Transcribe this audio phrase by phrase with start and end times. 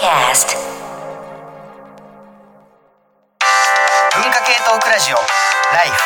[0.00, 0.56] Podcast
[4.14, 5.16] 文化系トークラジオ。
[5.16, 5.98] ライフ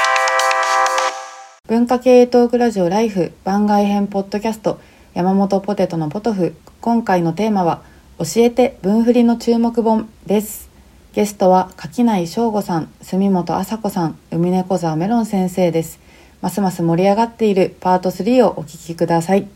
[1.68, 3.30] 文化系トークラジオライフ。
[3.44, 4.80] 番外編ポッドキャスト。
[5.14, 6.56] 山本ポテトのポトフ。
[6.80, 7.82] 今回のテーマは
[8.18, 10.68] 教えて文振りの注目本です。
[11.12, 16.00] ゲストは垣内翔吾さん住本麻子さん海猫沢メロン先生です。
[16.40, 19.46] ますます盛り上がっているパート3をお聞きください。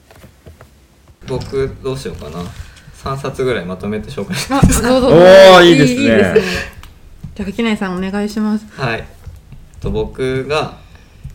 [1.26, 2.44] 僕どうしようかな
[3.02, 4.98] 3冊ぐらいまとめて紹介しあますど。
[4.98, 6.42] う ぞおーいいですね。
[7.34, 8.66] じゃあ垣内さんお願いします。
[8.76, 9.04] はい。
[9.80, 10.76] と僕が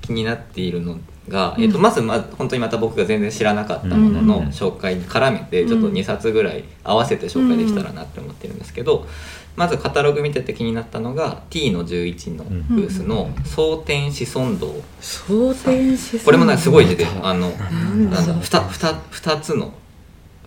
[0.02, 0.98] 気になっているの
[1.30, 4.46] が、えっと、まずま本当にまた僕が全然知らなかったもののうん。
[4.48, 9.08] 紹介に絡めてちょっと2冊ぐらい合わせて紹介できたらなって思ってるんですけど、
[9.56, 19.74] まずカタログ見てて気になったのが T の11のブースの「蒼天子孫堂」蒼天子これもねすごい出てあのなんだなんだふたふた二つの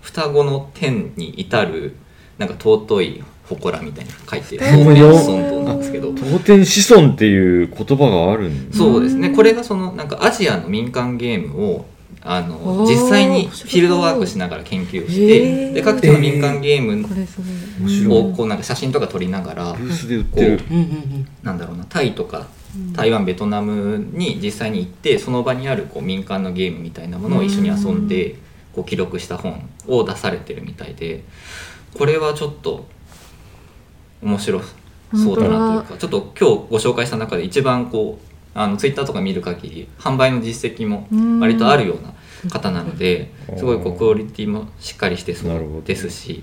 [0.06, 1.96] 双子の天に至る
[2.38, 6.13] なんか尊い祠みたいに書いてへー蒼天子孫堂なんですけど。
[6.13, 9.30] 当店子孫っていう言葉があるんそうですね。
[9.30, 11.87] これがそのなんかアジアの民間ゲームを
[12.23, 15.73] あの実際にフィールドワークしながら研究しへてー。
[15.74, 19.79] で各地の民間ゲームをこうなんか写真とか撮りながらこ
[21.43, 22.46] なんだろうなタイとか
[22.93, 28.37] 台湾ベトナムに実際に行ってその場にあるこう民間のゲームみたいなものを一緒に遊んで
[28.73, 31.24] こう記録した本を出されてるみたいで
[31.96, 32.87] これはちょっと
[34.23, 34.60] 面白
[35.15, 38.26] そうだなというかちょっと今日ご紹介した中で一番こう
[38.59, 41.07] あのツイッターとか見る限り販売の実績も
[41.40, 42.14] 割とあるような
[42.51, 45.80] 方なのですごいこうクオリティもしっかりしてそうなるほど。
[45.82, 46.42] ですし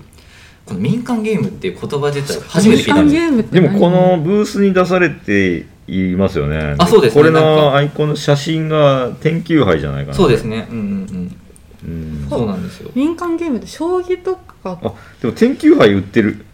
[0.64, 6.74] この民間ゲームっていう言葉自体初めて聞いたんですでもこのブースに出されていますよね。
[6.78, 7.20] あそうですね。
[7.20, 10.16] これのアイコンの写真が天球杯じゃないかな。
[10.16, 10.66] そうですね。
[10.70, 10.86] うんうんう
[11.20, 11.40] ん
[11.86, 12.26] うん。
[12.30, 12.90] そうなんですよ。
[12.94, 16.44] 民間ゲームって将棋とかあでも天球杯売ってる。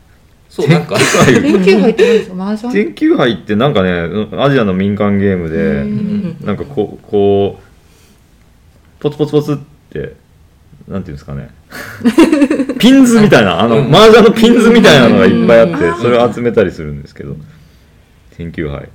[0.49, 0.97] そうなんか。
[1.27, 1.65] 天球杯。
[1.65, 2.43] 研究入ってるんですか？
[2.45, 6.37] 麻雀天球杯ってなんかねうんアジアの民間ゲームうでん。
[6.45, 9.57] なんかこうこうポツポツポツっ
[9.91, 10.15] て
[10.89, 11.51] なんていうんですかね。
[12.81, 13.95] ピンズみたいなあの、うん。
[13.95, 16.03] 麻雀のピンズみたいなのがいっぱいあって、うん。
[16.03, 17.37] それを集めたりするんですけど
[18.37, 18.89] 天球杯。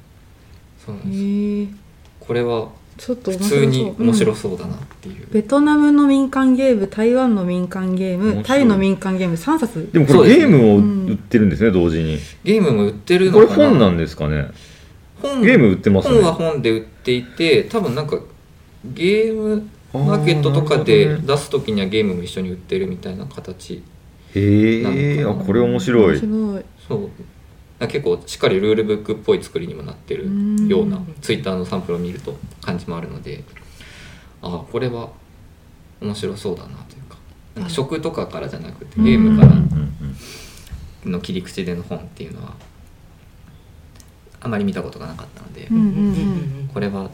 [0.85, 1.75] そうなんです
[2.19, 2.67] これは
[2.97, 9.89] ちょっと普通に面白うんそうだなっていう、ベトナムの民間ゲーム台湾の民間ゲームタイの民間ゲーム3冊。
[9.91, 12.17] でもこれゲームをうん売ってるんですね、同時に。
[12.43, 13.69] ゲームも売ってるこれのかな。
[13.69, 14.47] 本なんですかね。
[15.21, 16.15] 本ゲーム売ってますね。
[16.15, 18.19] 本は本で売っていて多分なんか
[18.93, 23.83] ゲームマーケットとかで出す時にはゲームも一緒に売ってるみたいな形。
[24.35, 26.17] へえあこれ面白い。
[26.17, 26.65] 面白い。
[26.87, 27.09] そう
[27.79, 30.25] 結構しっかりルールブックっぽい作りにもなってる
[30.67, 33.43] ようなツイッターのサンプルを見ると感じもあるので
[34.41, 35.09] ああこれは
[36.01, 37.17] 面白そうだなというか
[37.55, 39.55] なんか食とかからじゃなくてゲームから
[41.05, 42.53] の切り口での本っていうのは
[44.39, 45.67] あまり見たことがなかったので、
[46.71, 47.09] これは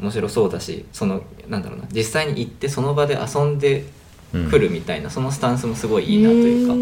[0.00, 3.84] 面白そうだしそのなんだろうな実際に行ってその場で遊んで
[4.32, 6.74] うんくるみたいな、そのスタンスもすごいいいなというか、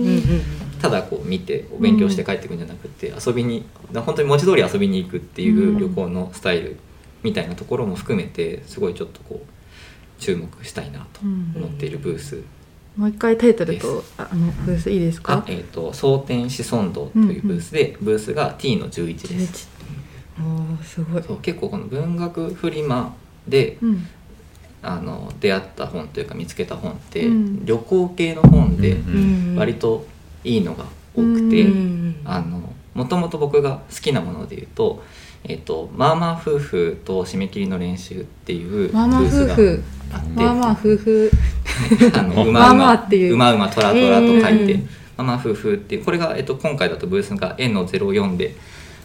[0.80, 6.76] ただこう見てお勉強して帰ってくるんじゃなくて、遊びに本当に文字通り遊びに行くっていう旅行のスタイル
[7.22, 12.42] みたいなところも含めてすごいちょっとこう注目したいなと思っているブース、
[12.96, 15.34] もう一回タイトルとああのブースいいですか？
[15.34, 19.68] あえっ、と蒼天子孫堂というブースで、ブースが T の11です。
[20.38, 21.38] 11おーすごい。
[21.42, 23.14] 結構この文学フリマ
[23.46, 24.06] でうん。
[24.80, 27.66] あの出会った本というか見つけた本って、うん。
[27.66, 29.56] 旅行系の本でうん。
[29.56, 30.06] 割と
[30.48, 31.66] いいのが多くて、
[32.94, 35.02] もともと僕が好きなもので言うと
[35.44, 39.82] 「えっとまあまあ夫婦と締め切りの練習」っていうブまあまあースが夫婦
[40.12, 41.30] あってまあまあ夫婦。
[42.14, 43.34] あのうまうまあっていう。
[43.34, 44.88] うまうまトラトラと書いてうん
[45.18, 48.56] 「まあまあ夫婦」っていうこれが、えっと、今回だとブースが N の04で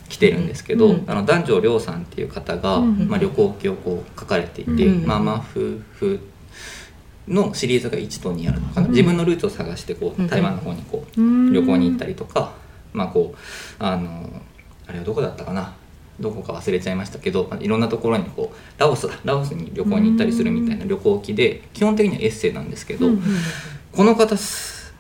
[0.10, 1.04] 来てるんですけど、うん。
[1.08, 3.08] あの男女亮さんっていう方が、うん。
[3.10, 5.06] まあ、旅行記をこう書かれていて「うん。
[5.06, 5.60] まあまあ夫
[5.92, 6.20] 婦」
[7.28, 8.92] のシリーズが1と2あるのかな、うん。
[8.92, 10.26] 自分のルーツを探してこうん。
[10.26, 12.54] う台湾の方にこう旅旅行に行ったりとか、
[12.94, 13.38] まあこう
[13.84, 14.30] あの
[14.88, 15.76] あれはどこだったかな。
[16.20, 19.16] どこか忘れちゃいましたけどいろんなところにこうラオスだ。
[19.26, 23.08] ラオスに旅行に行ったりするみたいな旅行記で基本的にはエッセイなんですけど、
[23.92, 24.36] この方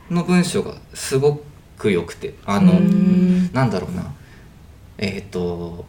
[0.09, 1.43] の文章がすご
[1.77, 3.53] く良くてあの、うん。
[3.53, 4.11] なんだろうな。
[4.97, 5.85] えっ、と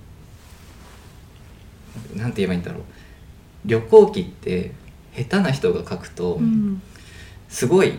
[2.15, 2.83] なんて言えばいいんだろう。
[3.65, 4.73] 旅行記って
[5.17, 6.83] 下手な人が書くと、うん。
[7.49, 7.99] すごい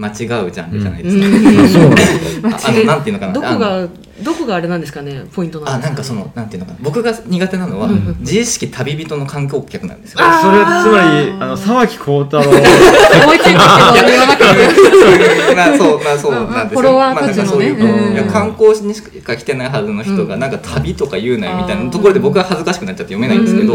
[0.00, 2.52] 間違うジャンルじゃないですか、ん。
[2.52, 3.32] ああのなんていうのかな。
[3.34, 3.88] どこが
[4.22, 6.78] どこがあれなんですかねポイントなあなんかそのなんていうのかな。
[6.82, 10.18] 僕が苦手なのは、うん自意識旅人の観光客なんですよ。
[10.22, 12.44] あそれつまりあの沢木耕太郎。
[12.44, 16.80] 思いついたけど言わなかった そういうまあそうなんですよ。
[16.80, 17.44] フォロワーたちのね。
[17.44, 18.12] まあなんかそういううん。
[18.14, 23.74] いや観光しにしか来てないはずの人がなんか旅とか言うなよみたいなところで僕は恥ずかしくなっちゃって読めないんですけど、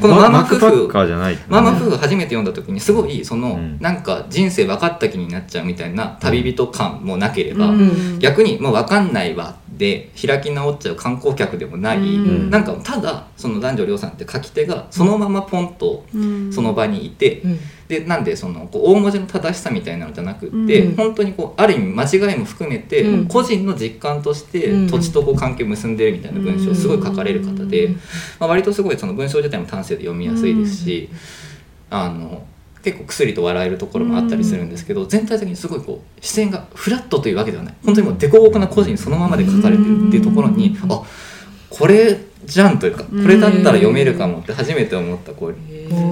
[0.00, 3.78] このママ夫婦カーじゃないママ夫婦初めて読んだ時にすごいその、うん。
[3.80, 8.18] なんか人生分かった気になっちゃうみたいな旅人感もなければ、うん。
[8.18, 12.50] 逆にもう分かんないわで開き直っちゃう観光客でもない、うん。
[12.50, 16.52] なんかただその男女亮さんって書き手がそのままポンとうん。
[16.52, 17.58] その場にいて、うん。
[17.88, 20.96] でなんでそのこう大文字の正しさみたいなのじゃなくって、うん。
[20.96, 23.26] 本当にこうある意味間違いも含めて、うん。
[23.26, 24.86] 個人の実感としてうん。
[24.88, 27.94] 土地とこう関係を結んでるみたいな文章をすごい書かれる方で、うん。
[27.94, 28.00] ま
[28.40, 31.08] あ、割とすごいその文章自体も端正で読みやすいですし、
[31.90, 32.42] あの
[32.82, 37.74] 結構薬と笑えるところもあったりするんですけど、全体的にすごいこう視線がフラットというわけではない。
[37.84, 41.02] 本当にもう凸凹な個人そのままで書かれてるっていうところに、あ
[41.70, 45.54] これじゃんというかこれだったら読めるかもって初めて思ったこう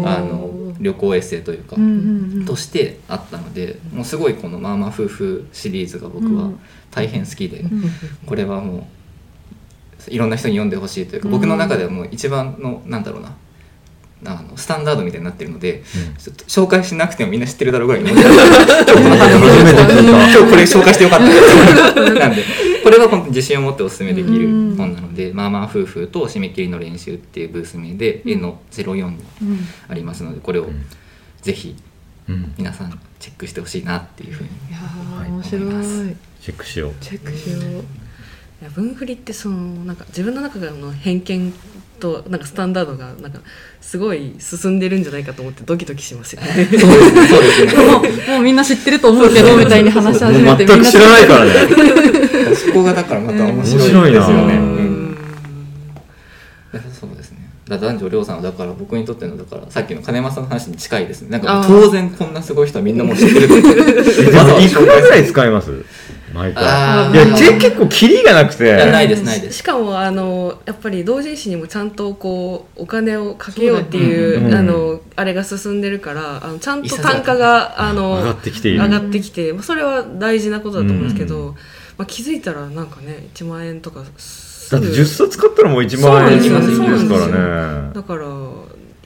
[0.07, 2.45] あの旅行エッセイというか、うんうんうん。
[2.45, 6.51] としてあったのでもうすごいこの「まあまあ夫婦」シリーズが僕は
[6.91, 7.65] 大変好きで、
[8.27, 8.89] これはも
[10.09, 11.33] ういろんな人に読んでほしいというか、うん。
[11.33, 13.35] 僕の中ではもう一番のなんだろうな
[14.27, 15.83] あのスタンダードみたいになってるので、
[16.19, 18.11] ちょっと紹介しなくてもみんな知ってるだろうぐらいの。
[18.15, 18.27] 今日
[20.51, 21.27] これ紹介してよかった。
[22.15, 22.45] なんで
[22.83, 24.77] これは本当に自信を持ってお勧めできるうん。
[24.77, 29.01] 本なので「まあまあ夫婦と締め切りの練習」っていうブース名で絵の04に
[29.43, 30.85] うんありますのでこれをん
[31.43, 31.75] ぜひ
[32.29, 35.63] うん皆さんチェックしてほしいなっていうふうにいやー面白い。
[36.41, 36.93] チェックしよう。
[37.01, 37.63] チェックしよう
[38.75, 41.53] 文振りってそのなんか自分の中の偏見
[42.01, 43.41] となんかスタンダードがなんか
[43.81, 46.49] すごい進んでるんじゃないかと思ってドキドキしますよね。
[46.79, 46.91] そう
[47.43, 47.75] ですね。
[47.75, 51.53] もうもうみんな知ってると思うけどみたいに話し始めて全く知らないからね
[52.55, 54.55] そこがだからまた面白いです面白いな。
[54.55, 54.77] よね、
[56.99, 57.39] そうですね。
[57.69, 61.31] だ男女亮さんはだから僕にとってのだからさっきの金んの話に近いですね。
[61.31, 65.85] なんか当然こんなすごい人はみんなもう知ってると思うえでもいくらぐらい使います？
[66.37, 68.65] 毎回あーいやけ結構キリがなくて。
[68.65, 69.59] いやないですないです。
[69.59, 78.83] しかもあのやっぱり同人誌にもちゃんとこうお金をかけようっていうそうだよねあのあれが進んでるからあのちゃんと単価があの上がってきている。
[78.83, 81.55] 上がってきてまあそれは大事なことだと思うんですけど、
[81.99, 86.91] まあ、気づいたらなんかね1万円とかすぐだって10冊買ったらもう1万円そうなんですよ。
[86.91, 87.95] ですからね。
[87.95, 88.27] だから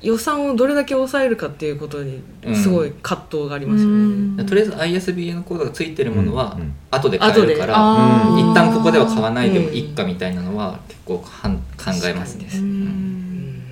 [0.02, 2.22] 予算をどれだけ抑えるかっていうことに
[2.54, 3.94] すごい葛藤がありますよね。
[3.96, 4.46] うん。
[4.46, 6.58] とりあえず ISBN のコードがついてるものは
[6.90, 7.74] 後で買えるから、
[8.38, 11.62] 一旦ここでは買わないでもいいかみたいなのは結構はん考
[12.08, 12.48] えますね。
[12.54, 13.62] うん。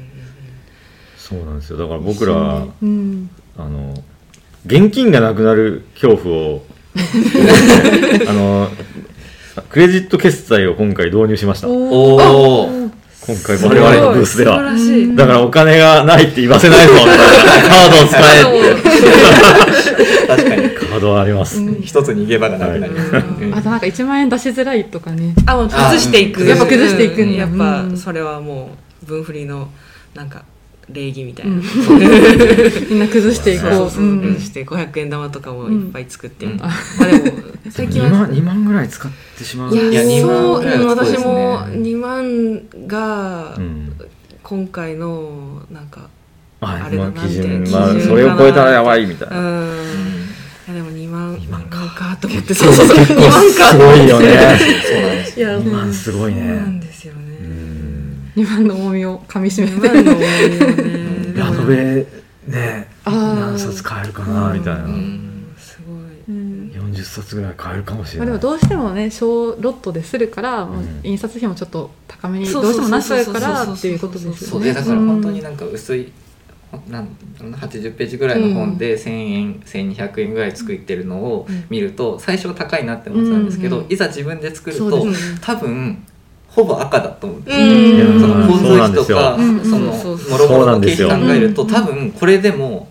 [1.16, 1.78] そうなんですよ。
[1.78, 3.30] だから僕らあうん。
[3.56, 3.94] の
[4.66, 6.62] 現金がなくなる恐怖を
[8.28, 8.68] あの
[9.70, 11.68] クレジット決済を今回導入しました。
[11.68, 12.90] 今お
[13.28, 15.14] お回我々のブースで素晴はらしい。
[15.14, 18.46] だからお金がないって言わせないぞカードを使えっ
[18.82, 18.88] て
[20.26, 23.22] 確かにカードはあります、一つ逃げ場がなくなります、あ
[23.62, 25.34] となんか1万円出しづらいとかね。
[25.46, 26.42] あもう崩していく。
[26.42, 27.58] あやっぱ崩していくんだやっうん。
[27.58, 28.70] ぱそれはも
[29.02, 29.68] う文振りの
[30.14, 30.44] なんか
[30.90, 31.52] 礼儀みたいな。
[31.52, 31.62] うん。
[32.90, 34.02] みんな崩していこそううそう。
[34.04, 34.20] うん。
[34.20, 36.56] 崩して500円玉とかもいっぱい作って、うん。
[36.58, 37.38] まあでも
[37.70, 39.74] 最近2は万2万ぐらい使ってしまう。
[39.74, 43.92] いやいや2ね私も2万がうん。
[44.42, 46.08] 今回のなんか
[46.60, 49.64] ああれだなまあそれを超えたらやばいみたいうな、ん。
[49.64, 51.78] いやでも2万2万か。
[52.20, 52.54] と思って。
[52.54, 52.96] そうそうそう。
[52.96, 54.58] 2万かすごいよ ね。
[54.88, 56.87] そうなんですいや2万すごいそうなんね
[58.38, 59.88] 2万の重みをかみしめ2て。
[59.88, 61.32] 万の重みをね。
[61.32, 62.06] でラもノベ
[62.46, 65.54] ね何冊買えるかなみたいな、うん。
[65.58, 65.96] すごい。
[66.28, 66.72] うん。
[66.74, 71.00] 40冊ぐらい買えるかもしれまあ、ない、でもどうしてもね小ロットでするから、もううん。
[71.02, 74.72] 印刷費もちょっと高めにどうしてもなっちゃうからっていうことですよね。
[74.72, 76.12] だから本当になんか薄い、
[76.88, 77.08] なん
[77.40, 83.92] 80ページぐらいの本で1000円1200円ぐらい作ってるのを見ると最初は高いなって思ってたんですけど、うん。
[83.92, 85.06] いざ自分で作ると、
[85.40, 86.04] 多分
[86.58, 88.20] ほぼ赤だと思うんですよ、うん。
[88.20, 89.92] その交通費とかその
[90.28, 91.12] もろもろの経そうなんですよ。
[91.12, 92.88] 費考えるとうん多分これでも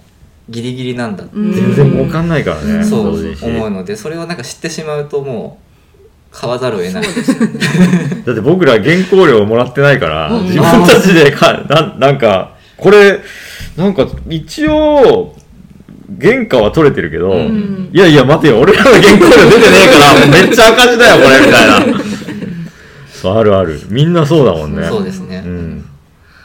[0.49, 1.51] ギリギリなんだって、うん。
[1.51, 5.59] 全然儲かんないからね、うんそう思うのでそれをなんか知ってしまうとも
[6.31, 7.03] う買わざるを得ない。
[8.25, 10.45] だって僕ら原稿料もらってないから、うん。
[10.45, 13.19] 自分たちでかななんかこれ
[13.75, 15.35] なんか一応
[16.21, 17.89] 原価は取れてるけど、うん。
[17.91, 18.61] いやいや待てよ。
[18.61, 22.26] 俺らの原稿料出てねえからめっちゃ赤字だよこれみたいな
[23.27, 23.81] そうあるある。
[23.89, 24.87] みんなそうだもんね。
[24.87, 25.85] そうですね、うん。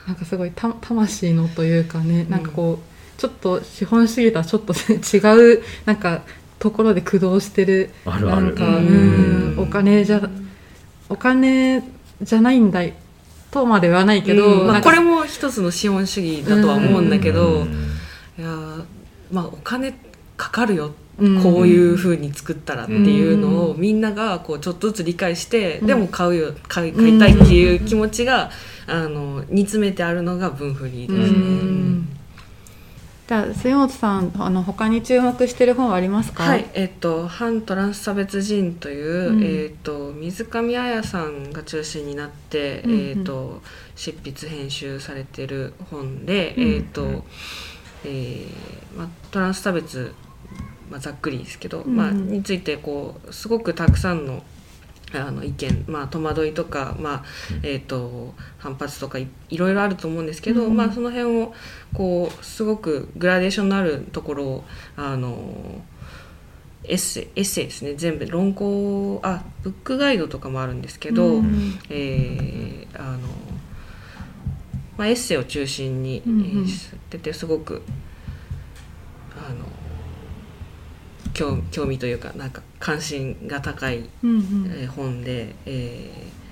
[0.06, 6.22] なんかすごいた魂のというかねなんかこうちょっと資本主義とはちょっと違うなんか
[6.58, 8.46] ところで駆動してるあるある。
[8.46, 8.86] なんかうん。
[8.86, 8.88] う
[9.54, 10.20] んお金じゃ
[11.08, 11.82] お金
[12.22, 12.80] じゃないんだ
[13.50, 14.66] とまではないけど、うん。
[14.66, 17.66] まあ、これも一つの資本主義だとは思うんだけど、うん。
[18.38, 18.84] いやー
[19.30, 19.94] まあお金
[20.36, 25.86] かかるようんこういう風に作ったらっていうのをうみんながこうちょっとずつ理解して、うん。
[25.86, 28.50] でも買うよ買い買いたいっていう気持ちが、
[28.86, 31.38] あの煮詰めてあるのが分振りうですね。
[31.38, 32.08] ん。
[33.28, 36.42] じゃあ杉本さんあの他に注目してる本はありますか？
[36.42, 39.44] はい、えっと反トランス差別人という、うん。
[39.44, 43.00] えっと水上彩さんが中心になって、うんうん。
[43.10, 43.62] えっと
[43.94, 46.74] 執筆編集されてる本で、うん。
[46.74, 47.24] えっと、
[48.04, 50.14] えーまあトランス差別
[50.92, 54.42] まあざっくりですけど、まあについてこうすごくたくさんの
[55.14, 57.24] あの意見、まあ、戸惑いとか、まあ
[57.62, 61.54] えー、と反発とかいいろいろあると思うんですけど、うんまあ、その辺を
[61.92, 64.64] こうすごくグラデーションのあるところを
[64.96, 65.82] あの
[66.84, 67.94] エッセイエッセイですね。
[67.94, 71.78] 全部論考あブックガイドとかもあるんですけど、うん。
[71.90, 73.18] えーあの
[74.96, 76.40] まあ、エッセイを中心に、うんうん。
[76.40, 77.82] えーしててすごく
[79.36, 79.66] あの
[81.34, 84.70] 興興味というかなんか関心が高いうんうん。
[84.74, 86.42] えー本で、えー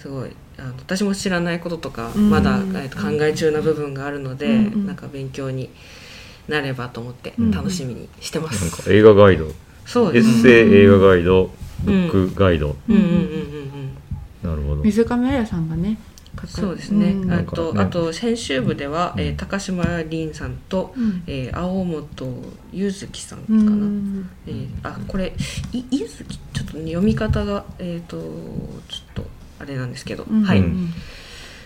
[0.00, 2.30] すごいあの私も知らないこととかうん。
[2.30, 4.86] まだ、えーと考え中な部分があるので、うんうん。
[4.86, 5.70] なんか勉強に
[6.48, 7.50] なればと思ってうん。
[7.50, 8.62] 楽しみにしてます。
[8.64, 9.46] なんか映画ガイド。
[9.46, 9.50] エ
[9.86, 10.28] そうです。
[10.28, 11.50] ッセイ映画ガイド。
[11.84, 14.50] ブックガイド、うんうんうんうんうん。
[14.50, 14.82] なるほど。
[14.82, 15.96] 水上彩さんがね
[16.46, 17.14] そうですね。
[17.14, 17.24] ん。
[17.24, 17.56] あなんかね。
[17.56, 21.22] とあと編集部では、えーうん高島凛さんと、うん。
[21.26, 23.62] えー青本ゆずきさんかうな。
[23.62, 24.30] ん。
[24.46, 25.32] えーあこれ
[25.72, 29.26] いゆずきちょっと、ね、読み方がえっ、とちょっと
[29.60, 30.42] あれなんですけど、うん。
[30.42, 30.58] はい。
[30.58, 30.92] うん。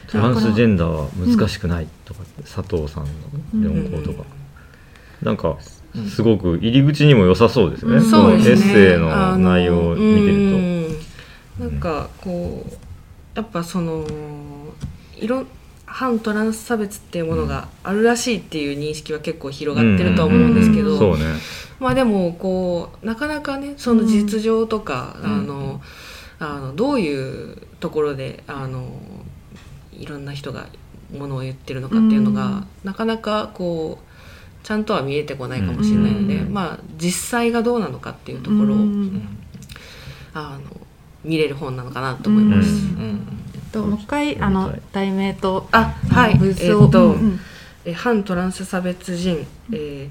[0.09, 4.25] トランスジェンダーは難しくないとかって佐藤さんの論考とか、
[5.23, 5.57] なんか
[5.95, 8.03] うんすごく入り口にも良さそうですよね、うん。
[8.03, 10.97] そのエッそうですねセイの内容を見てるる
[11.59, 12.73] となんかこう
[13.35, 14.05] やっぱその
[15.23, 15.47] いろん
[15.87, 21.17] 反トランス差別っていうものがあるらしいっていう認識は結構広がってるとは思うんですけど、
[21.79, 25.33] まあでもこうなかなかねその実情とか、うん。
[25.33, 25.81] あの
[26.39, 28.89] あのどういうところであの
[29.93, 30.67] いろんな人が
[31.17, 32.67] ものを言ってるのかっていうのが、うん。
[32.83, 39.39] なかなかこうちゃんとは見えてこないかもしれないので、うんまあ実際がどうなのかっていうところを、うん
[40.35, 40.81] あの
[41.23, 42.69] 見れる本なのかなと思います。
[42.69, 43.42] うんうん
[43.73, 46.37] ともう一回あの題名とあはい。
[46.37, 47.41] ブースをえっと、うん
[47.85, 50.11] え反トランス差別人、えー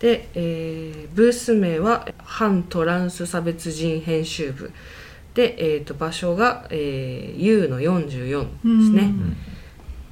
[0.00, 4.70] で、えーブース名は反トランス差別人編集部。
[5.34, 8.48] で、えー、と場所が、えー、U の44で
[8.84, 9.36] すね、うん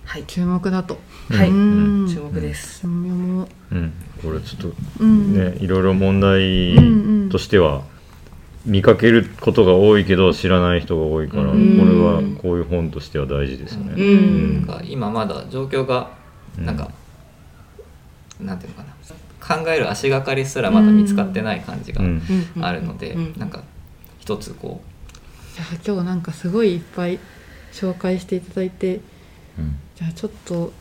[0.04, 0.98] はい、注目だと。
[1.30, 1.48] はい。
[1.48, 1.52] う
[2.04, 2.08] ん。
[2.12, 2.84] 注目です、
[4.22, 5.32] これちょっとうん。
[5.34, 7.82] ねいろいろ問題としては
[8.64, 11.78] 見かけることが多いけど知らない人が多いから、うん。
[11.78, 14.66] これはこういう本としては大事ですよね、うん。
[14.66, 16.10] なんか今まだ状況が
[16.58, 16.90] なんか、
[18.40, 18.92] なんていうのかな。
[19.42, 22.22] 考える足がかりすらまだ見つかってない感じがうん。
[22.56, 23.34] うんあるので、うん。
[23.36, 23.62] なんか
[24.20, 24.80] 一つこ
[25.56, 27.18] いや今日なんかすごいいっぱい
[27.72, 29.00] 紹介していただいて
[29.58, 29.76] うん。
[29.96, 30.72] じゃあちょっと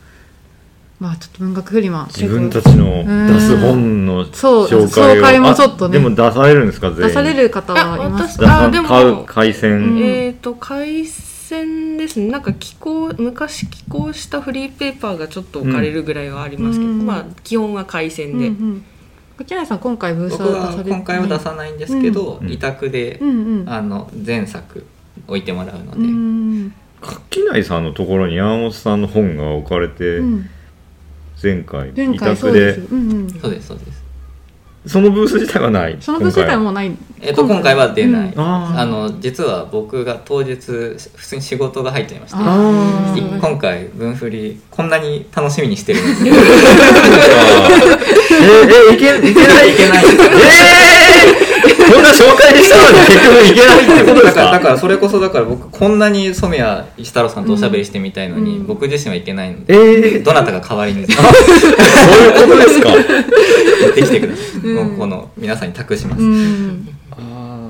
[1.02, 5.18] まあちょっと文学フリマ自分たちの出す本の紹介を。
[5.18, 5.98] 紹介もちょっとね。
[5.98, 12.28] あでも出されるんですか出される方はいます出さあでも買う回線、えっ、と回線ですね。
[12.28, 17.04] なんか寄稿昔寄稿したフリーペーパーがちょっと置かれるぐらいはありますけど、うん。
[17.04, 18.84] まあ基本は回線で、うんうん。
[19.44, 22.48] 木内さん今回ブーうス僕はは出され今回は出さないんですけど、うん。
[22.48, 23.68] 委託で、うんうん。
[23.68, 24.86] あの前作
[25.26, 30.48] 置いてもらうので、うん垣内さんのところに山本さんの本が置かれて、うん
[31.42, 32.60] 前回委前回そ託で。
[32.60, 32.80] うです。
[32.92, 33.30] うんうん。
[33.40, 34.02] そうですそうです。
[34.84, 35.96] そのブース自体はない。
[36.00, 36.96] そのブース自体は今もうない。
[37.20, 38.40] えっと今回は出ない、うん。
[38.40, 38.80] あー。
[38.80, 46.00] あの実は僕が当日普通に仕事が入っちゃいました今回分振りこんなに楽しみにしてる。
[46.00, 46.38] んですけえど
[48.90, 50.04] えいけいけないいけない。
[50.06, 51.51] えー
[51.92, 54.50] こんな紹介したのに結局いけないってことですか？
[54.52, 58.66] だからそれこそだから僕こんなに染谷石太郎さんとおしゃべりしてみたいのに、うん。
[58.66, 62.88] 僕自身はいけないので、えー、どなたか代わりにそういうことですか？
[62.94, 62.98] や
[63.90, 64.88] ってきてください、うん。
[64.88, 66.88] もうこの皆さんに託します、うん。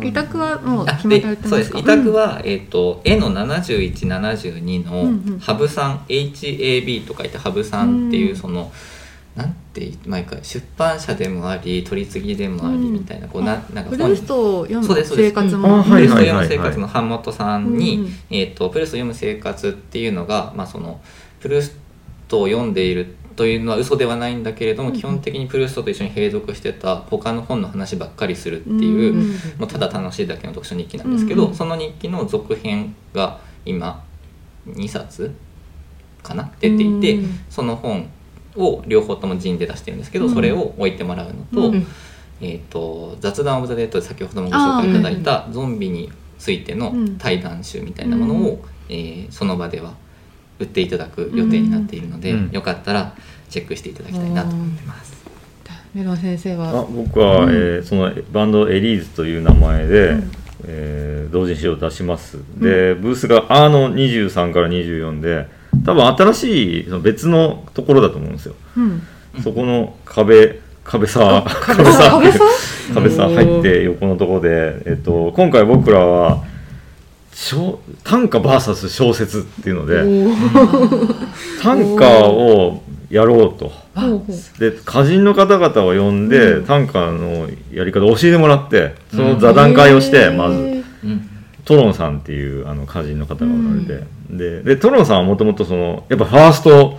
[0.05, 1.79] 委託はもうあ決めでられてますかそうです。
[1.79, 5.39] 委託は、えっ、と絵の7172のうんうん。
[5.41, 8.37] 羽生さん HAB と書いて羽生さんっていううん。
[8.37, 8.71] その、
[9.35, 12.93] なんて毎回出版社でもあり取り次ぎでもありうん。
[12.93, 15.39] みたいな、こうななんかプレストを読むそうですそうです。
[15.39, 15.83] あ生活も。
[15.83, 21.01] はいプレスト読む生活の版元さんに、うんえー、とプレスト読む生活っていうのが、まあ、その
[21.41, 21.77] プレス
[22.29, 34.05] トを読んでいるというのは嘘ではないんだけれども、基本的にプルーストと一緒に並続してた他の本の話ばっかりするっていう、うんもうただ楽しいだけの読書日記なんですけど、うんその日記の続編が今
[34.67, 35.35] 2冊
[36.23, 36.53] かな？
[36.61, 37.41] 出ていて、うん。
[37.49, 38.09] その本
[38.57, 40.35] を両方とも陣で出してるんですけど、うん。
[40.35, 41.87] それを置いてもらうのと,、うん
[42.41, 49.95] えー、と雑談オブザ・デッドで先ほどもご紹介いただいたゾンビについての対談集みたいなものを、えーその場では
[50.59, 53.15] 売っていただく予定になっているので、うんよかったら
[53.49, 55.23] チェックしていただきたいなと思ってます。
[55.95, 57.51] メロン先生あは僕は、うん。
[57.51, 60.33] えーそのバンドエリーズという名前で、うん。
[60.65, 62.39] えー同人誌を出します。
[62.59, 65.49] でブースがアーの23から24で
[65.85, 68.55] 多分新しいその別のところだと思うんですよ。
[68.77, 69.03] うん。
[69.43, 76.43] そこの壁壁さ壁あさ壁さん壁さ 入って横のところで、えっと、今回僕らは
[77.33, 80.03] 小短歌 VS 小説っていうので
[81.63, 83.73] 短歌をやろうと。
[84.59, 86.65] で歌人の方々を呼んで、うん。
[86.65, 90.55] 短歌のやり方を教えてもらってその座談会をして、まず。
[91.05, 91.32] うん
[91.65, 96.99] トロンさんっていうあの歌人の方がおられて、ででトロンさんはもともとそのやっぱファースト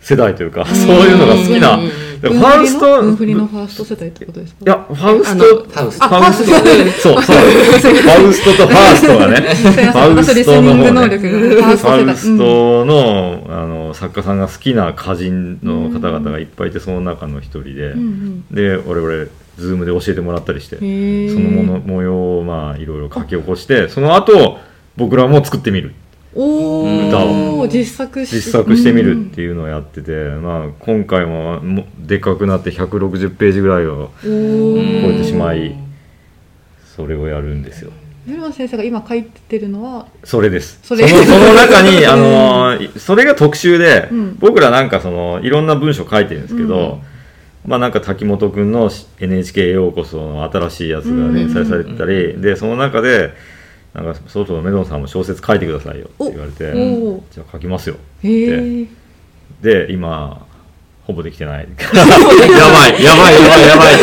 [0.00, 1.88] 世代というか、そういうのが好きな、うん。
[2.20, 4.60] でファースト文振りのファースト世代ってことですか？
[4.64, 6.08] いやファウスあトのファウスト。
[6.08, 7.00] ファウスト。
[7.00, 7.36] そうそう。
[7.36, 18.54] ファウストとファーストがね ファウスストの方ねファースファウストの,、あの作家さんが好きな歌人の方々がいっぱいいてその中の一人で、うんうん。
[18.54, 20.82] で我々ズームで教えてもらったりしてそ
[21.40, 24.58] のもの模様をまあいろいろ書き起こしてその後
[24.96, 25.94] 僕らも作ってみる。
[26.36, 27.68] お歌おを。
[27.68, 35.14] 実作し実作してみるっていうのをやってて、まあ、今回ももでかくなって160ページぐらいを超ー。
[35.14, 35.76] えてしまい
[36.96, 37.92] それをやるんですよ。
[38.26, 40.80] メロン先生が今書いてるのはそれです。
[40.82, 44.36] そのその中に あのそれが特集で、うん。
[44.38, 47.00] 僕らなんかそのいろんな文章書いてるんですけど、
[47.66, 53.32] まあなんか滝本君の NHK ようこその新しいやつが連載されてたり、でその中で
[53.94, 56.72] なんかそろそろメロンさんも小説書いてくださいよって言われて
[57.30, 58.86] じゃあ書きますよへえ
[59.62, 60.46] で今
[61.06, 61.68] ほぼできてない。
[61.68, 62.02] やば
[62.88, 63.94] いやばいやばいやばい。
[63.94, 63.98] っ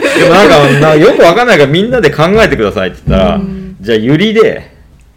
[0.00, 3.76] てでもなんかなよくわかんないからみんなで考えてくださいって言ったら、うん。
[3.80, 4.72] じゃあゆりで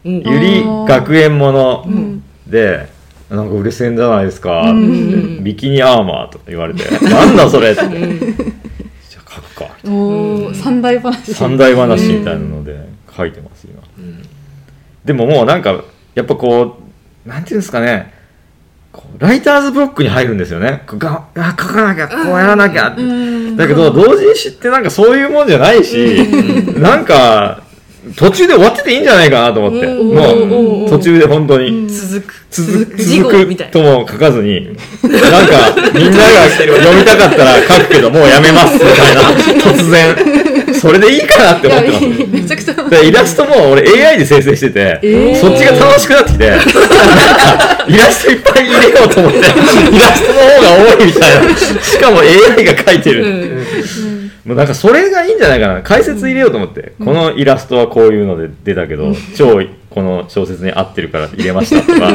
[0.05, 0.13] うん。
[0.19, 2.23] ゆり学園ものうん。
[2.45, 2.88] で、
[3.29, 4.83] なんか売れ線じゃないですか、うん。
[4.83, 4.85] う
[5.41, 7.81] んビキニアーマーとか言われて、 なんだそれって。
[7.81, 9.69] じゃあ書くか。
[9.87, 11.33] おお三大話。
[11.33, 12.77] 三大話みたいなので
[13.15, 13.81] 書いてます、今。
[13.97, 14.23] うん。
[15.05, 15.83] でももうなんか、
[16.15, 16.79] やっぱこ
[17.25, 18.13] う、なんていうんですかね、
[19.19, 20.83] ライターズブロックに入るんですよね。
[20.87, 23.01] があ書かなきゃ、こうやらなきゃって。
[23.01, 23.57] うん。
[23.57, 26.27] だけど、同人誌ってなんかそういうもんじゃないし、
[26.79, 27.61] なんか、
[28.15, 29.87] 途中で終わってていいんじゃないかなと思って。
[29.87, 31.87] うんもう、途中で本当に。
[31.89, 34.67] 続く続く事続く後みたいとも書かずに、
[35.03, 39.21] なんか、みんなが読みたかったら書くけど、もうやめます、みたいな、
[39.61, 40.15] 突然。
[40.79, 42.05] それでいいかなって思ってます。
[42.05, 51.57] いいめちゃくちゃでイラストも俺 AI で生成してて、えーそっちが楽しくなってきて、なんかイラストいっぱい入れようと思って、イラストの方が多いみたいな。
[51.83, 53.65] しかも AI が描いてる。
[54.49, 55.83] もうなんかそれがいいんじゃないかな。
[55.83, 62.11] 解説入れようと思って、このイラストはこういうので出たけど、超この小説に合ってるから入れましたとか、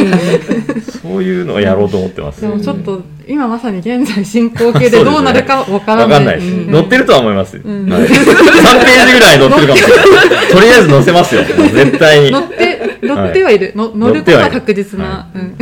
[1.01, 2.41] そういうのをやろうと思ってます。
[2.41, 6.09] でもちょっと今まさに現在進行形でどうなるかわからない。
[6.09, 6.73] わかんないです、うん。
[6.73, 7.61] 載ってるとは思います、ん。
[7.89, 10.49] はい、3ページぐらい載ってるかもしれない。
[10.51, 12.33] とりあえず載せますよ絶対に。
[12.33, 15.57] 乗って乗ってはいる、の乗ることは確実な、乗うん。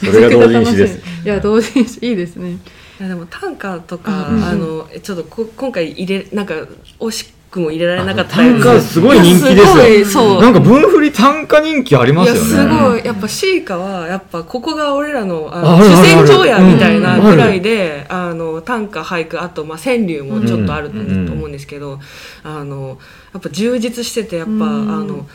[0.00, 1.00] それが同人誌です。
[1.24, 1.98] いや同人誌。
[2.00, 2.56] いいですね
[2.98, 6.54] いやでも短歌とか、うんあのえちょっとこ今回入れなんか
[6.98, 9.66] 惜しくも入れられなかった短歌すごい人気ですよ。
[9.66, 10.42] すごいそう。
[10.42, 12.40] なんか文振り短歌人気ありますよね。
[12.40, 13.04] すごい。
[13.04, 22.00] やっぱシーカはやっぱここが俺らのあ主戦場やみたいなうんぐらいで、あの短歌俳句あとまあ川柳もちょっとあるとうん思うんですけど、
[22.42, 22.98] あの
[23.32, 25.26] やっぱ充実しててやっぱ、うんあの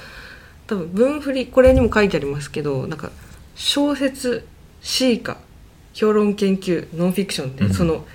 [0.65, 3.11] 多分文振りこれにも書いてありますけどなんか
[3.55, 4.47] 小説
[4.81, 5.37] 詩歌
[5.93, 7.73] 評論研究ノンフィクションで、うん。
[7.73, 8.05] その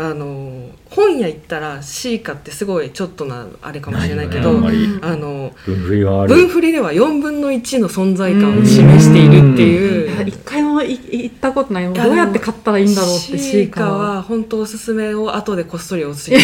[0.00, 10.28] あの本屋行ったら詩歌ってすごいちょっとなあれかもしれないけど、ねあの文振りはあ文る振りでは4分の1の存在感を示しているっていう。
[10.28, 11.92] 一回もい行ったことない。
[11.92, 16.38] どうやって買ったらいいんだろうってシシーカーカーはは本当おすすめを後でこっそりお教え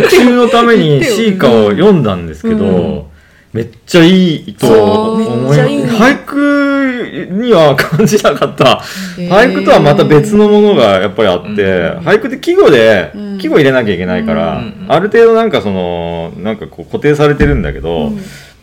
[0.00, 3.02] 特集のために シーカを読んだんですけど、うん。
[3.52, 5.82] めっちゃいいとそう思いめっちゃいい。
[5.84, 6.71] 俳句
[7.30, 8.82] には感じなかった。
[9.18, 9.28] へー。
[9.28, 11.58] 俳句とはまた別のものがやっぱりあって、うん
[12.04, 13.38] 俳句って季語で、うん。
[13.38, 18.20] 季語入れなきゃいけないから、うんある程度なんかそのなんかこう固定されてるんだけど、うん。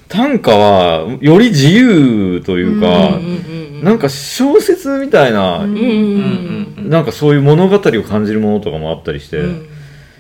[0.07, 6.89] 短歌はより自由というか、うんうんなんか小説みたいな、うん。
[6.89, 9.69] なんかそういう物語を感じるものとかもあったりして、うん。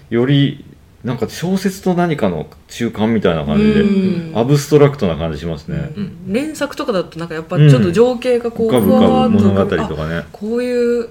[0.09, 0.63] より
[1.03, 4.37] なんか小説と何かの中間みたいな感じで、うん。
[4.37, 6.33] アブストラクトな感じしますね、うん。
[6.33, 10.25] 連作とかだとなんかやっぱちょっと情景がこう浮かぶふわ物語とあかね。
[10.31, 11.09] こういう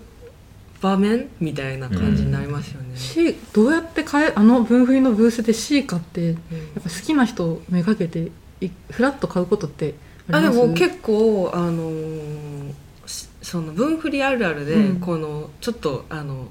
[0.80, 2.88] 場面みたいな感じになりますよね。
[2.96, 6.34] C どうやって買えあの分振りのブースで C 買ってやっ
[6.76, 9.94] うんぱ好きな人をめがけていフラッと買うことって
[10.30, 10.66] ああでります？
[10.68, 12.72] も結構あのー
[13.06, 15.00] しその分振りあるあるで、うん。
[15.00, 16.48] このちょっとあのみ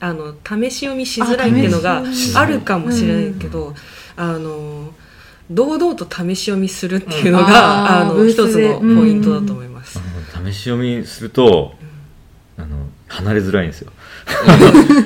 [0.00, 2.02] あの試し読みしづらいっていうのが
[2.36, 3.74] あるかもしれないけど、
[4.16, 4.92] あの
[5.50, 8.10] 堂々と試し読みするっていうのが、うん。
[8.10, 9.98] あの一つのポイントだと思います。
[10.44, 11.74] 試し読みすると
[12.56, 13.92] あの離れづらいんですよ。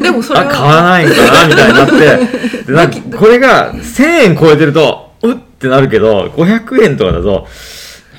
[0.03, 2.65] でもそれ あ買わはないんかなみたいになって。
[2.67, 7.47] でなんかこれが1000円超えてるとうってなるけど500円とかだと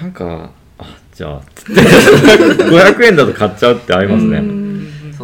[0.01, 1.81] なんかあじゃあつって。
[2.63, 4.41] 500円だと買っちゃうってありますね、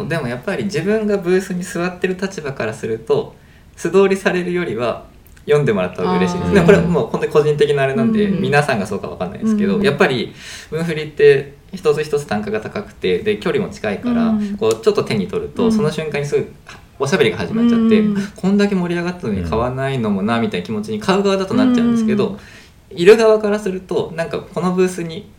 [0.00, 3.34] そうでもやっぱり自分がブースに座ってる立場からすると
[3.76, 5.06] 素通りされるよりは
[5.46, 6.54] 読んでもらった方が嬉しいです。
[6.54, 10.34] でもこれはもう本当に個人的なあれなんで、うん皆さんがそうかわかんないですけど、うんやっぱり
[10.70, 14.56] 文振りって一つ一つ単価が高くてで距離も近いから、うん。
[14.56, 15.72] こうちょっと手に取ると、うん。
[15.72, 16.52] その瞬間にすぐ
[16.98, 18.32] おしゃべりが始まっちゃって、うん。
[18.36, 22.38] こんだけ盛り上がったのに買わないのもなみたいな気持ちに買う側だとなっちゃうんですけど、
[22.90, 25.30] いる側からするとなんかこのブースに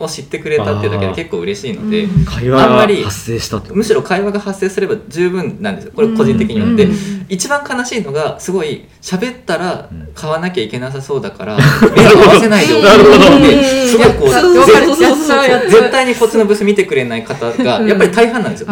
[0.00, 2.04] を知ってくれたっていうだけで結構嬉しいので。
[2.04, 2.24] うん。
[2.24, 5.92] 会話があんまり発生したむしろ会話が発生すれば十分なんですよ。
[5.94, 7.26] これ個人的には、でうん。
[7.28, 10.08] 一番悲しいのがすごい喋ったらうん。
[10.14, 11.56] 買わなきゃいけなさそうだから
[11.94, 13.18] 目を合わせないでおなるほど。
[13.18, 18.66] くですごいこう絶対にこっちのブース見てくれない方がやっぱり大半なんですよ、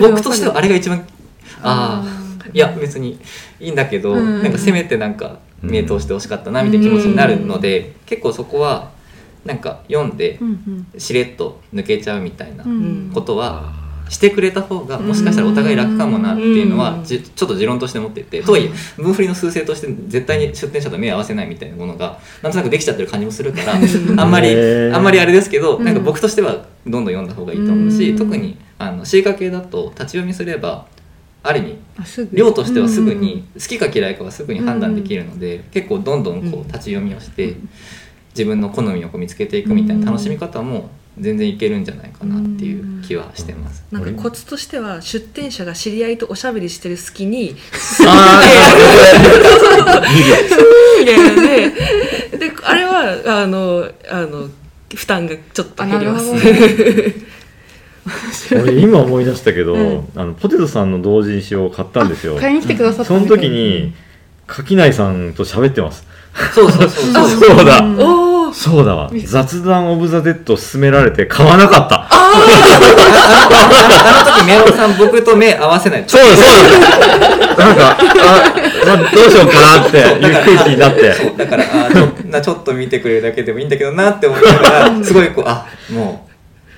[0.00, 1.04] 僕としてはあれが一番
[1.62, 3.18] ああいや別に
[3.60, 4.42] いいんだけど、うん。
[4.42, 8.90] なんかせめてなんか目通してほしかったなみたいな気持ちになるので、結構そこは
[9.46, 10.38] なんか読んで
[10.98, 13.10] しれっと抜けちゃうみたいなうん。
[13.14, 13.72] ことは
[14.08, 18.70] してくれた方がもしかしたらお互い楽かもなっていうのはちょっと持論として持っててとはいえ
[19.02, 23.72] 分振りの数勢として絶対に出店者と目を合わせないみたいなものがなんとなくできちゃってる感じもするから
[24.22, 24.54] あんまり
[24.92, 25.84] あんまりあれですけどうん。
[25.84, 28.16] なんか僕としてはどんどん読んだ方がいいと思うしうん。
[28.16, 30.86] 特にあの C 化系だと立ち読みすれば
[31.42, 31.76] ある意味
[32.32, 36.62] 量としてはすぐに好きか嫌いかはすぐに判断できるので結構どんどんこうん。
[36.62, 37.56] う立ち読みをして
[38.36, 43.82] 自分の好みをこう見つけていくみたいな楽しみ方も全然いけるんじゃないかなっていう気はしてます。
[43.90, 47.56] なんかコツとしては出店者が知り合いとおしゃべりしてる隙に
[48.06, 48.42] あ
[52.38, 54.50] であれはあのあの
[54.94, 56.30] 負担がちょっと減ります。
[58.54, 60.08] 俺今思い出したけど、うん。
[60.14, 62.36] あのポテトさんの同人誌を買ったんですよ。
[62.36, 63.94] 買いに来てくださったその時に
[64.46, 66.06] 垣内さんと喋ってます。
[66.54, 67.30] そうそうそうそう。
[67.56, 67.82] そうだ、
[68.52, 69.10] そうだわ。
[69.24, 72.06] 雑談オブザ・デッドを勧められて買わなかった。
[72.10, 72.32] あ
[74.24, 76.04] の時メロンさん僕と目合わせない。
[76.06, 76.44] そうだそう。
[77.56, 77.96] だなんかあ、
[78.86, 81.12] まあ、どうしようかなっていう空気になって。
[81.12, 86.26] そうだからあちょなちょっと見てくれるだけでもいいんだけどなって思いながら すごいこうあも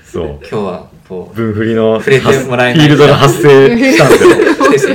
[0.05, 0.29] そうう。
[0.41, 1.35] 今日はこう。
[1.35, 2.87] 分振りの触れてもらえない。
[2.87, 4.85] フィールドが発生したんです よ来てし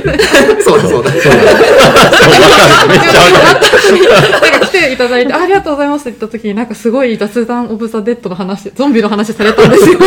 [0.63, 0.81] そう。
[0.81, 1.03] だそう。
[1.03, 3.41] だめっちゃわかるめっちゃわか
[3.91, 5.73] るなんか来ていただいてあありがとう。
[5.75, 9.99] ございますって言った時になんかすごい雑談オブザ・デッドの話ゾンビの話されたんですよ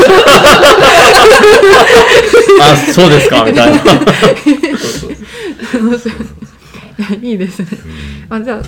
[2.61, 3.11] あそう。
[3.11, 3.79] ですかみたいな
[7.23, 7.69] いいですね、
[8.31, 8.63] あじゃあ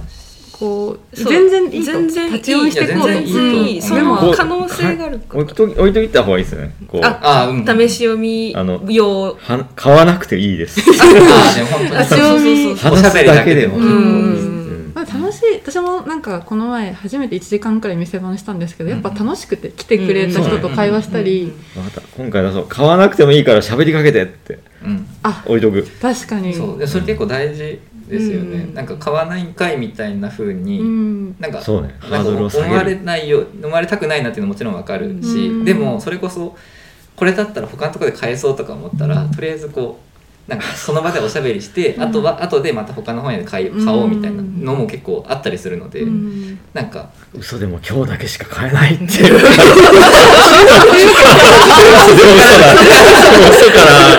[0.61, 1.87] こう全然いいと。
[1.87, 2.33] 全然いい。
[2.35, 3.87] 立ち読みしていこう全然いいと。
[3.87, 6.75] その可能性があるか置いと置いといた方がいいですね。
[6.87, 7.01] こう。
[7.03, 7.65] ああうん。
[7.65, 10.81] 試し読みあの用は買わなくていいです。
[10.81, 12.73] 立ち読み。
[12.73, 13.79] おしゃべりだけでも。
[13.79, 14.89] ううん。
[14.89, 15.61] んまあ、楽しい。
[15.65, 22.03] 私もなんかこの前初めて1時間くらい店番したんですけどやっぱ楽しくて来てくれた人と会話したり、わかった。
[22.19, 24.59] 今回だそう買わなくてもいいから喋りかけてって。
[24.85, 25.07] うん。
[25.23, 25.87] あ置いとく。
[26.03, 26.53] 確かに。
[26.53, 26.79] そう。
[26.79, 28.75] でそれ結構大事ですよね、うん。
[28.75, 31.37] なんか買わないんかいみたいな風に、うん。
[31.39, 31.89] なんかそうね。
[31.89, 32.69] なんかハードルを下げる。
[32.71, 35.65] 思われないよ思われたくないなっていうのももちろんわかるし、うん。
[35.65, 36.57] でもそれこそ
[37.17, 46.59] これだったら他のところで買えそうとか思ったら、とりあえずこうなんかその場でおしゃべりして、あとは後でまた他の本屋で買い買おうみたいなのも結構あったりするので、うん。
[46.75, 49.11] なんか嘘でも今日だけしか買えないっていう。
[49.11, 49.33] 嘘 だ
[53.51, 54.19] 嘘から。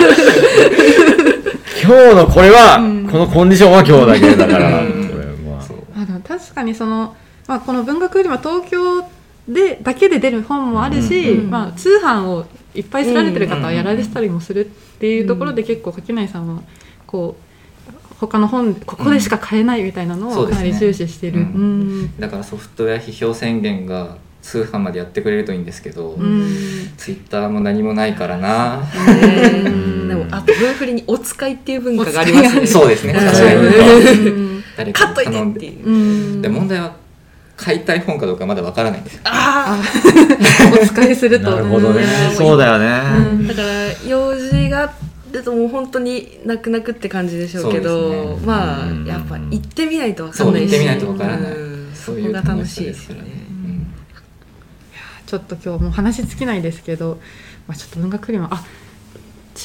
[1.82, 5.08] 今日のこれは、うんこのコンディションは今日だけだから、うん。
[5.10, 7.14] これまあ確かにその、
[7.46, 9.06] まあ、この文学よりは東京
[9.46, 16.62] でだけで出る本もあるし、うんまあ、通販をいっぱい知られてる方はやられてたりもするっていうところで結構垣内さんは
[17.06, 21.40] こう他の本ここでしか買えないみたいなのをかなり重視してる。
[21.40, 22.18] ううんん。
[22.18, 26.92] だからソフトウェア批評宣言が通販までやってくれるといいんですけど、うん。
[26.96, 29.62] ツイッターも何もないからな、ね
[30.08, 32.66] でもあと分振りにお使いっていう文化がありますね。
[32.66, 33.12] そうですね。
[33.12, 33.16] ん。
[33.16, 35.86] 確かにうん誰買っといてかに頼んでっていう。
[35.86, 36.48] うんで。
[36.48, 36.96] 問題は
[37.56, 39.20] 買いたい本かどうかまだわからないんですよ。
[39.24, 39.80] あ
[40.82, 41.50] お使いすると。
[41.50, 42.02] なるほどね。
[42.30, 42.36] うん。
[42.36, 43.68] そうだよね、あだから
[44.08, 44.92] 用事があ
[45.32, 49.04] るともう本当に泣く泣くって感じでしょうけどまあうん。
[49.06, 50.68] やっぱ行ってみないと分かんないし。
[50.68, 51.52] そう行ってみないと分からない。
[51.52, 51.72] うん。
[51.94, 53.41] そそういうこが楽しいですよね
[55.32, 57.18] ちょっと今日もう話尽きないですけど、
[57.66, 58.62] まあ、ちょっと文学フリマあ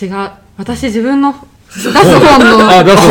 [0.01, 0.31] 違う。
[0.55, 1.33] 私自分の
[1.67, 3.03] 出す本のあ出告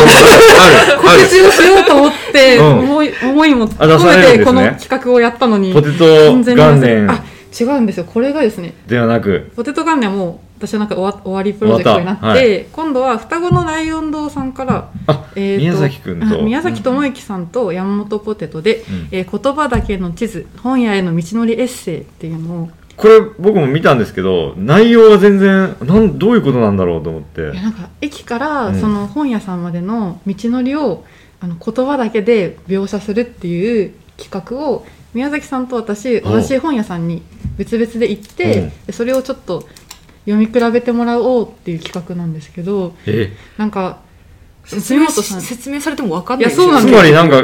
[1.29, 2.79] 知をしようと思って、うん。
[2.79, 7.25] 思い思いも込めてこの企画をやったのにるポテト完全に忘れ元年あ
[7.61, 8.05] 違うんですよ。
[8.05, 9.53] これがですねではなく。
[9.55, 12.65] ポテト元年はもう私はなんか終わ終わりプロジェクトになって、はい。
[12.73, 16.41] 今度は双子のライオン堂さんからあ、えーと宮崎くんと。
[16.41, 19.09] あ宮崎智之さんと山本ポテトで、うん。
[19.11, 27.43] えー言葉だけの地図本屋への道のりエッセイっていうのをこれ僕も見たんですけど内容が全然なんどういうことなんだろうと思って。
[27.43, 28.81] いやなんか駅からうん。
[28.81, 31.05] その本屋さんまでの道のりを
[31.41, 37.23] あの言葉だけで描写するっていう企画を宮崎さんと私お同じ本屋さんに
[37.59, 38.73] 別々で行ってうん。
[38.87, 39.69] でそれをちょっと
[40.27, 44.01] 読み比べてもらおうっていう企画なんですけどえなんか
[44.65, 45.41] 説明本さん。
[45.41, 46.49] 説明されても分かんない。
[46.49, 47.43] いやそうなんつですまりなんか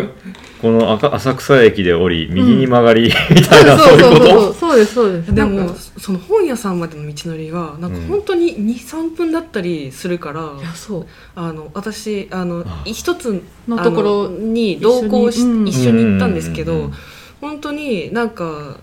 [0.60, 4.26] この赤浅草駅で降り右に曲がり、みたいなそそうういうこと？
[4.26, 5.34] そうそうそうですそうです。
[5.34, 11.06] でもその本屋さんまでの道のりがなんか本当に23分だったりするから、いやそう。
[11.36, 16.92] あの私あのあ一つのところに同行し一緒にうん一緒に行ったんですけどうんうんうん
[17.40, 18.78] 本当になんか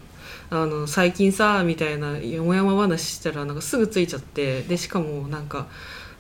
[0.52, 5.68] あの最近さみたいなよもやま話したらなんかすぐついちゃってでしかもなんか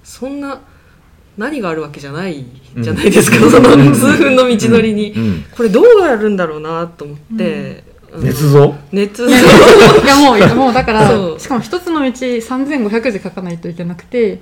[0.03, 0.61] そんな
[1.37, 2.45] 何があるわけじゃない
[2.77, 3.51] じゃないですか、うん。
[3.51, 3.95] そのうん。
[3.95, 5.45] 数分の道のりに、うん。
[5.55, 9.31] これどうやるんだろうなと思って、あの捏造捏造い
[10.07, 14.41] やもうもうだからしかも一つの道3500字書かないといけなくてだ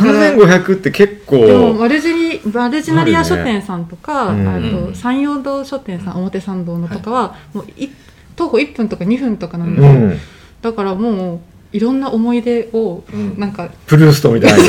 [0.00, 4.46] から3500って結構でもマルジニマルジナリア書店さんとか、ね。
[4.46, 4.92] あうん。
[4.92, 7.88] と山陽堂書店さん表参道のとかは、もうい
[8.36, 10.18] 徒歩1分とか2分とかなんうですよ、ん。
[10.62, 11.40] だからもう
[11.72, 13.38] いろんな思い出をん。
[13.38, 14.58] なんか、プルーストみたいな。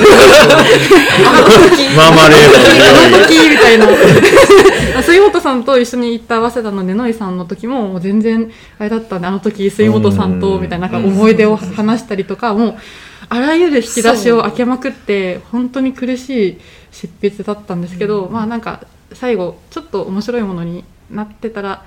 [1.95, 3.87] マーマレードあの時みたいな
[5.03, 12.75] 杉本さんと一緒に行った早稲田のねのいさんの時ももう全然あれだったんであの時杉本さんとうんみたいななんか思い出を話したりとかもう
[13.29, 16.57] あらゆる引き出しを開けまくって本当に苦しい
[16.91, 21.83] 執筆だったんですけど、まあなんか最後ちょっと面白いものになってたら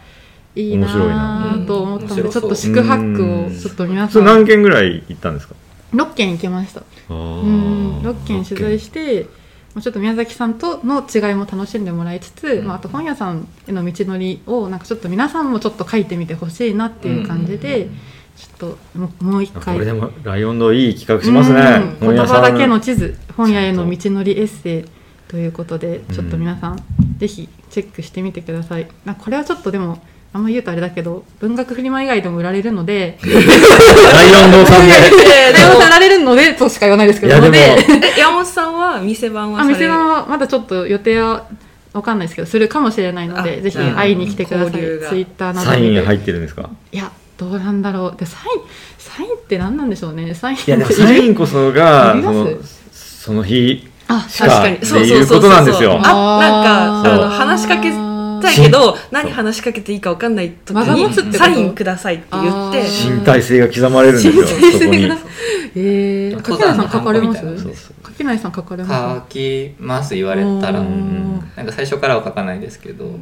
[0.54, 5.54] いいな面白いなぁと思ったので、うんちょっと四苦八苦をちょっと皆それさん何件ぐらい行ったんですか
[5.94, 6.80] ？6件行きました。
[6.80, 8.00] あうん。
[8.00, 9.28] ー6件取材しても
[9.76, 17.88] うちょっと宮崎さんとの違いも楽しんでもらいつつ、まあ、あと本屋さんへの道のりをなんかちょっと皆さんもちょっと書いてみてほしいなっていう感じで、
[18.36, 21.60] ちょっともうもう一あ回これでもライオン堂いい企画しますね。
[22.00, 22.08] うん。
[22.08, 22.42] 言本屋さん。
[22.42, 24.84] 葉だけの地図本屋への道のりエッセイ
[25.28, 26.78] ということでうんちょっと皆さん
[27.18, 34.92] ぜひチェックしてみてください、これはちょっとでもあんま言うとあれだけど文学フリマ以外でも売られるのでライオン堂さんで。
[35.52, 41.48] でも売られるのでとしか言わないですけど山本さんは店番は店番はまだちょっと予定は
[41.94, 44.72] わかんないですけどするかもしれないのであぜひ会いに来てください。
[44.72, 44.82] ツイ
[45.22, 46.68] ッターなどサインで入ってるんですか？
[46.92, 48.16] いやどうなんだろう。
[48.18, 48.44] でサイン
[48.98, 50.34] サインって何なんでしょうね。
[50.34, 50.74] サインサ
[51.14, 52.48] インこそがその
[52.92, 54.76] その日あしか確かに。
[54.76, 55.98] っていうことなんですよ。
[56.04, 57.90] あなんか話しかけ
[58.42, 65.02] たいけど何話しかけていいか分かんない時にサインくださいって言って身体性が刻まれるんですよ身体そこに。
[65.02, 65.16] 性が
[65.76, 67.92] えー、柿内さん書かれます？
[68.02, 70.80] 柿内さん書かれま書きます言われたら。
[70.80, 73.18] なんか最初からは書かないですけど、お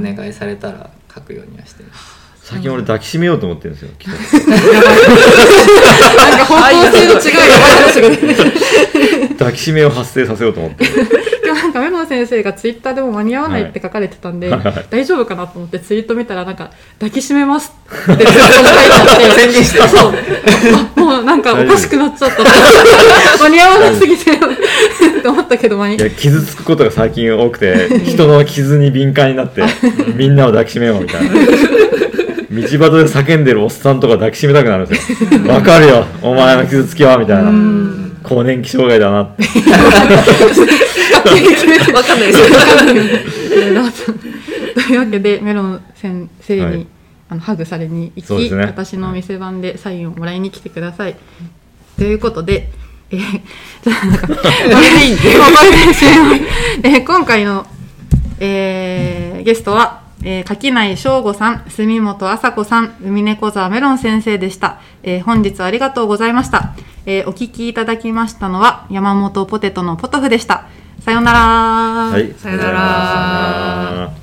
[0.00, 2.20] 願いされたら書くようにはしてます。
[2.42, 3.90] 最近俺抱きしめようと思ってるんですよ
[6.18, 7.18] なんか方向性の違
[9.26, 10.84] い抱きしめを発生させようと思って
[12.00, 14.86] 野先生がツイッターでも間に合わないって書かれてたんで、はい。
[14.90, 20.12] 大丈夫かなと思ってツイート見たらなんか抱きしめますって書いてあって宣言してそう。
[20.96, 22.42] あもうなんかおかしくなっちゃった。
[23.42, 24.36] 間に合わなすぎて っ
[25.22, 25.96] て思ったけど間に。
[25.96, 29.62] いや傷つくことが最近多くて人の傷に敏感になって
[30.14, 31.30] みんなを抱きしめようみたいな。
[31.30, 35.18] 道端で叫んでるおっさんとか抱きしめたくなるんですよ。
[35.52, 36.04] わかるよ。
[36.20, 37.52] お前の傷つきはみたいな。
[38.22, 39.42] 更年期障害だなって
[41.92, 42.46] 分かんないですよ
[44.74, 46.86] というわけでメロン先生に、はい
[47.30, 51.14] あのハグされに行き、ね私の店番でサインをもらいに来てください。
[51.96, 52.68] ということで
[53.12, 57.66] ええー 今回の、
[58.40, 64.80] えーゲストは、えー、柿内翔吾さん、住本麻子さん、海猫沢メロン先生でした。
[65.02, 66.72] えー本日はありがとうございました。
[67.06, 70.64] えーお聞きいただきましたのは、山本ポテトのポトフでした。
[71.00, 71.38] さようなら。
[72.10, 72.32] はい。
[72.34, 74.19] さよなら